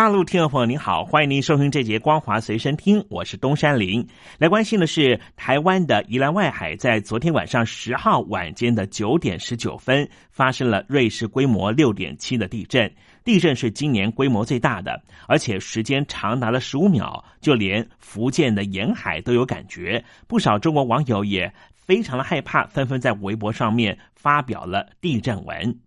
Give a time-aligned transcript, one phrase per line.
[0.00, 4.08] 大陆听众朋友您好，欢迎您收听这节光华随身听，我是东山林。
[4.38, 12.90] 来关心的是台湾的宜兰外海，在昨天晚上十号晚间的九点十九分，发生了瑞士规模六点七的地震。
[13.24, 20.02] 地震是今年规模最大的，而且时间长达了十五秒，就连福建的沿海都有感觉。
[20.26, 25.78] 不少中国网友也非常的害怕，纷纷在微博上面发表了地震文。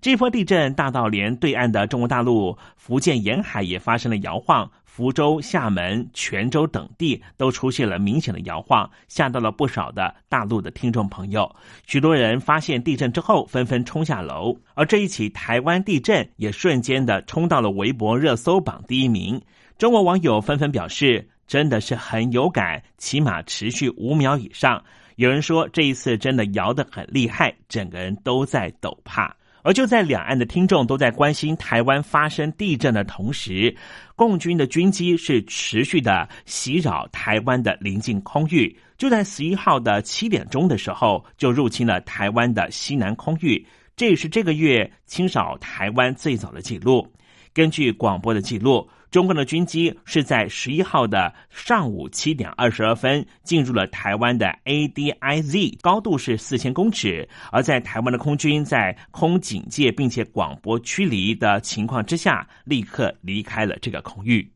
[0.00, 11.52] 这波地震大到连对岸的中国大陆福建沿海也发生了摇晃，福州、厦门、泉州等地都出现了明显的摇晃，吓到了不少的大陆的听众朋友。
[11.86, 19.40] 许多人发现地震之后，纷纷冲下楼，而这一起台湾地震也瞬间的冲到了微博热搜榜第一名。
[19.78, 24.82] 中国网友纷纷表示，真的是很有感，起码持续五秒以上。
[25.16, 29.34] 有人说这一次真的摇得很厉害，整个人都在抖怕。
[29.62, 33.74] 而就在两岸的听众都在关心台湾发生地震的同时，
[34.16, 38.76] 共军的军机是持续的袭扰台湾的临近空域。
[38.96, 43.64] 就在十一号的七点钟的时候，就入侵了台湾的西南空域，
[43.96, 47.06] 这也是这个月清扫台湾最早的记录。
[47.52, 48.88] 根据广播的记录。
[49.10, 57.26] 中共的军机是在十一号的上午七点二十二分进入了台湾的 ADIZ，高度是四千公尺。
[57.50, 64.46] 而在台湾的空军在空警戒并且广播驱离的情况之下，立刻离开了这个空域。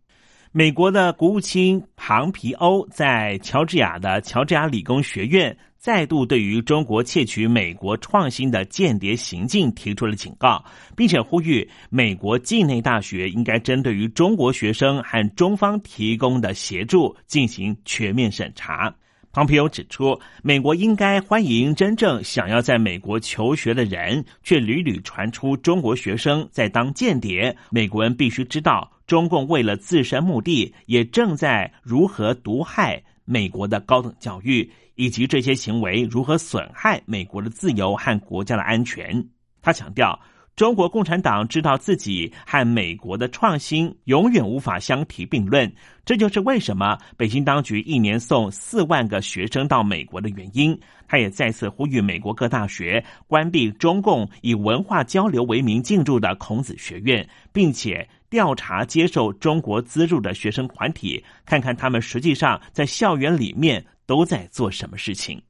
[0.53, 5.56] 美国的国务卿庞皮欧在乔治亚的乔治亚理工学院。
[5.83, 10.64] 再度对于中国窃取美国创新的间谍行径提出了警告，
[10.96, 18.95] 并且呼吁美国境内大学应该针对于中国学生和中方提供的协助进行全面审查。
[19.33, 27.56] 庞皮欧指出，美国应该欢迎真正想要在美国求学的人，却屡屡传出中国学生在当间谍。
[27.73, 34.70] 美国人必须知道，中共为了自身目的，也正在如何毒害美国的高等教育。
[35.02, 39.27] 以及这些行为如何损害美国的自由和国家的安全？
[39.61, 40.17] 他强调，
[40.55, 45.73] 中国共产党知道自己和美国的创新永远无法相提并论，
[46.05, 50.79] 这就是为什么北京当局一年送四万个学生到美国的原因。
[51.08, 63.85] 他也再次呼吁美国各大学关闭中共以文化交流为名进驻的孔子学院，并且调查接受中国资助的学生团体，看看他们实际上在校园里面。
[64.07, 65.40] 都在做什么事情？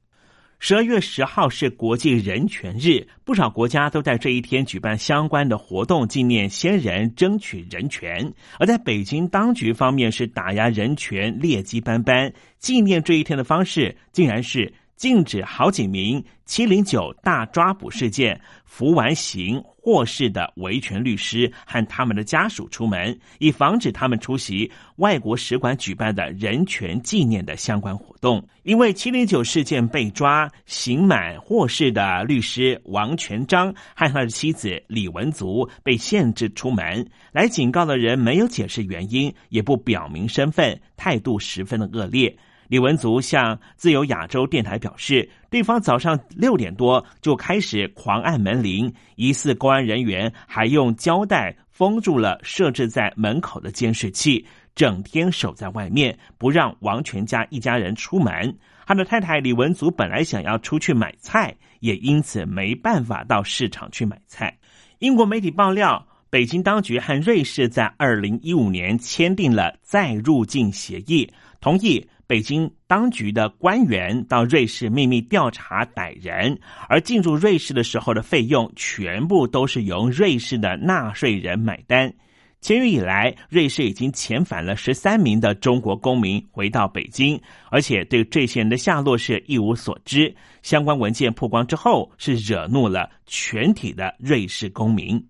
[0.59, 8.33] 十二月十号是国际人权日，不少国家都在这一天举办相关的活动，纪念先人，争取人权。
[8.59, 12.33] 而在北京当局方面是打压人权，劣迹斑斑。
[12.59, 14.73] 纪念这一天的方式，竟然是。
[15.03, 28.47] 禁止好几名“七零九大抓捕事件”服完刑获释的维权律师和他们的家属出门，以防止他们出席外国使馆举办的人权纪念的相关活动。
[28.63, 42.37] 因为“七零九事件”被抓、刑满获释的律师王全章和他的妻子李文足被限制出门，来警告的人没有解释原因，也不表明身份，态度十分的恶劣。
[42.67, 58.55] 李文足向自由亚洲电台表示，对方早上六点多就开始狂按门铃，疑似公安人员还用胶带封住了设置在门口的监视器，整天守在外面，不让王全家一家人出门。
[58.85, 64.57] 他的太太李文足本来想要出去买菜，也因此没办法到市场去买菜。
[64.99, 71.29] 英国媒体爆料，北京当局和瑞士在二零一五年签订了再入境协议，
[71.63, 72.05] 同意。
[72.25, 76.57] 北京当局的官员到瑞士秘密调查歹人，
[76.89, 82.11] 而进入瑞士的时候的费用全部都是由瑞士的纳税人买单。
[82.59, 87.39] 签约以来，瑞士已经遣返了十三名的中国公民回到北京，
[87.69, 90.33] 而且对这些人的下落是一无所知。
[90.63, 95.23] 相关文件曝光之后，是惹怒了全体的瑞士公民。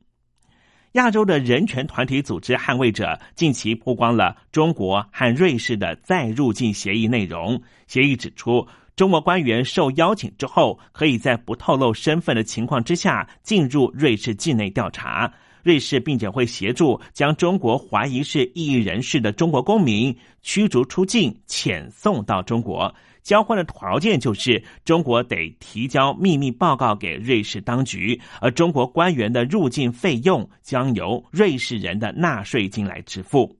[0.94, 7.60] 亚洲的人权团体组织捍卫者近期曝光了中国和瑞士的再入境协议内容。
[7.88, 15.34] 协议指出，中国官员受邀请之后，可以在不透露身份的情况之下进入瑞士境内调查。
[15.64, 22.94] 瑞士并且会协助将中国怀疑是异议人士的中国公民驱逐出境、遣送到中国。
[23.24, 33.58] 交换的条件就是中国得提交秘密报告给瑞士当局，而中国官员的入境费用将由瑞士人的纳税金来支付。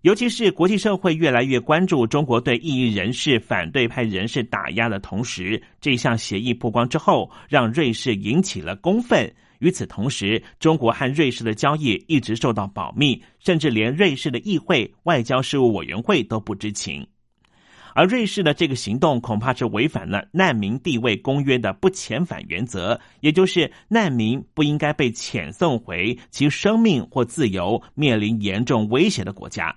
[0.00, 9.30] 尤其是国际社会越来越关注中国对异议人士、反对派人士打压的同时，这项协议曝光之后，让瑞士引起了公愤。
[9.58, 17.06] 与此同时，中国和瑞士的交易一直受到保密，甚至连瑞士的议会外交事务委员会都不知情。
[17.94, 29.74] 而瑞士的这个行动恐怕是违反了难民地位公约的不遣返原则，也就是难民不应该被遣送回其生命或自由面临严重威胁的国家。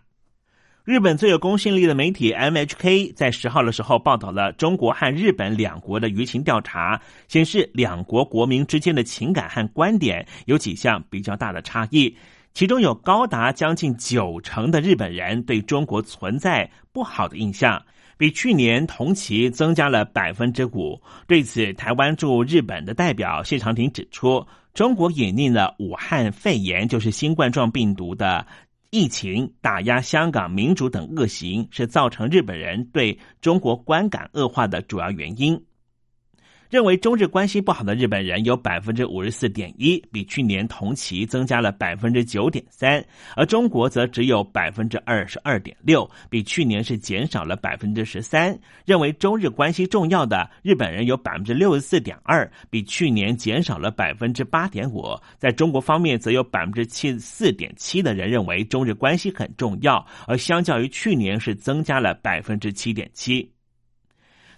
[0.85, 6.99] 日本最有公信力的媒体 MHK 在十号的时候报道了中国和日本两国的舆情调查，
[7.29, 12.13] 显示两国国民之间的情感和观点有几项比较大的差异，
[12.53, 17.81] 其中有高达将近九成的日本人对中国存在不好的印象，
[18.17, 21.01] 比去年同期增加了百分之五。
[21.27, 28.45] 对此，台湾驻日本的代表谢长廷指出，中国引进了武汉肺炎，就是新冠状病毒的。
[28.95, 35.59] 疫情打压香港民主等恶行，是造成日本人对中国观感恶化的主要原因。
[36.73, 43.05] 认为中日关系不好的日本人有百分之五十四点一，比去年同期增加了百分之九点三，
[43.35, 48.59] 而中国则只有百分之二十二点六，比去年是减少了百分之十三。
[48.85, 55.15] 认为中日关系重要的日本人有百分之六十四点二，比去年减少了百分之八点五。
[55.37, 63.47] 在中国方面，则有百分之七十四点七的人认为中日关系很重要，而相较于去年是增加了百分之七点七。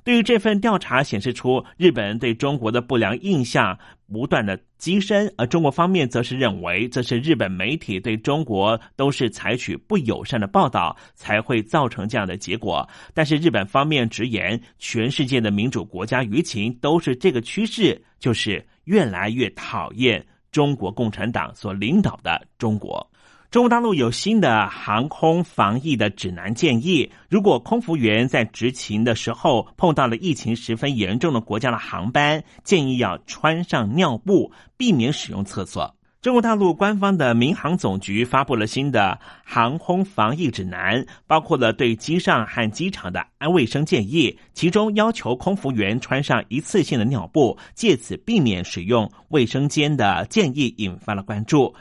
[0.05, 3.75] 对于这份调查显示出，日本人对中国的不良印象
[4.07, 12.87] 不断的激深，而中国方面则是认为这是日本媒体对中国都是采取不友善的报道，才会造成这样的结果。
[13.15, 23.09] 但是日本方面直言，全世界的民主国家舆情都是这个趋势，就是越来越讨厌中国共产党所领导的中国。
[23.55, 35.95] 中国大陆有新的航空防疫的指南建议，如果空服员在执勤的时候碰到了疫情十分严重的国家的航班，建议要穿上尿布，避免使用厕所。
[36.21, 51.73] 中国大陆官方的民航总局发布了新的航空防疫指南，包括了对机上和机场的安卫生建议，其中要求空服员穿上一次性的尿布，借此避免使用卫生间的建议，引发了关注。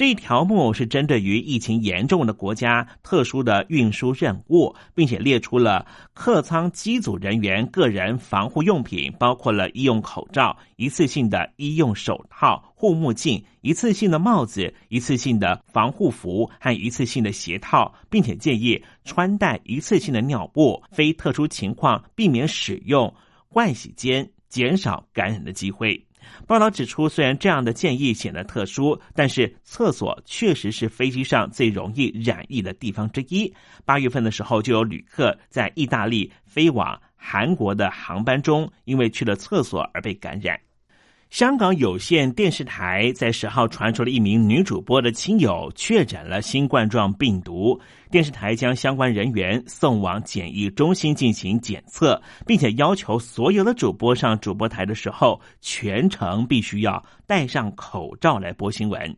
[0.00, 23.12] 这一条目是针对于疫情严重的国家特殊的运输任务，并且列出了客舱机组人员个人防护用品，包括了医用口罩、一次性的医用手套、护目镜、一次性的帽子、一次性的防护服和一次性的鞋套，并且建议穿戴一次性的尿布，非特殊情况避免使用
[23.52, 26.04] 盥洗间，减少感染的机会。
[26.46, 33.52] 报道指出，虽然这样的建议显得特殊，但是厕所确实是飞机上最容易染疫的地方之一。
[33.86, 40.60] 八月份的时候，就有旅客在意大利飞往韩国的航班中，因为去了厕所而被感染。
[41.30, 47.80] 香港有线电视台在十号传出了一名女主播的亲友确诊了新冠状病毒，
[48.10, 59.16] 电视台将相关人员送往检疫中心进行检测，并且要求所有的主播上主播台的时候全程必须要戴上口罩来播新闻。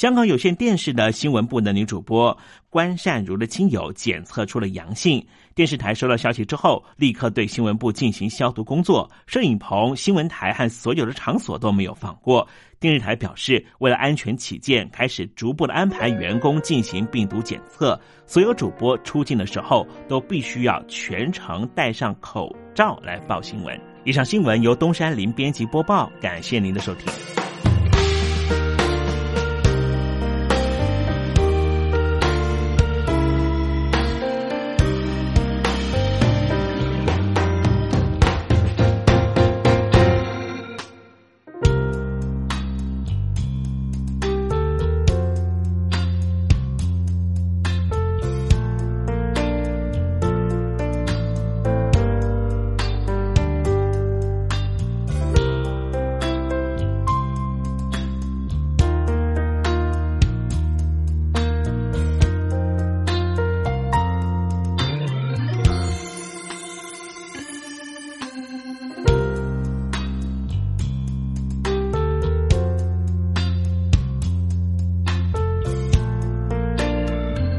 [0.00, 2.34] 香港有线电视的新闻部的女主播
[2.70, 5.22] 关善如的亲友检测出了阳性，
[5.54, 12.48] 电视台收到消息之后，立刻对新闻部进行消毒工作，摄影棚、新闻台和所有的场所都没有放过。
[12.78, 23.78] 电视台表示，为了安全起见，开始逐步的安排员工进行病毒检测，所有主播出境的时候都必须要全程戴上口罩来报新闻。
[24.06, 27.12] 以上新闻由东山林编辑播报，感谢您的收听。